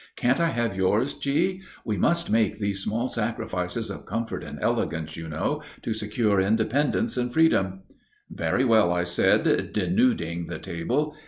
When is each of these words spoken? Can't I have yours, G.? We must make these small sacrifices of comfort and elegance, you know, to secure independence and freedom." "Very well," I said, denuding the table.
Can't 0.15 0.39
I 0.39 0.47
have 0.47 0.75
yours, 0.75 1.13
G.? 1.13 1.61
We 1.85 1.95
must 1.95 2.31
make 2.31 2.57
these 2.57 2.81
small 2.83 3.07
sacrifices 3.07 3.91
of 3.91 4.07
comfort 4.07 4.43
and 4.43 4.57
elegance, 4.59 5.15
you 5.15 5.29
know, 5.29 5.61
to 5.83 5.93
secure 5.93 6.41
independence 6.41 7.17
and 7.17 7.31
freedom." 7.31 7.83
"Very 8.27 8.65
well," 8.65 8.91
I 8.91 9.03
said, 9.03 9.71
denuding 9.73 10.47
the 10.47 10.57
table. 10.57 11.15